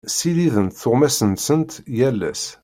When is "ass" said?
2.31-2.43